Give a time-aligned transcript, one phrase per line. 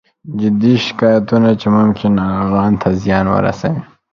[0.39, 3.81] جدي شکایتونه چې ممکن ناروغانو ته زیان ورسوي